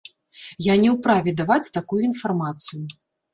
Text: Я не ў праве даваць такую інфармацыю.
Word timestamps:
Я 0.67 0.77
не 0.83 0.87
ў 0.91 0.95
праве 1.07 1.31
даваць 1.41 1.73
такую 1.77 2.01
інфармацыю. 2.09 2.83